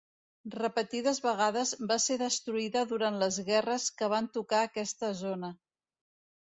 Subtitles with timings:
[0.53, 5.57] Repetides vegades va ser destruïda durant les guerres que van tocar aquesta zona.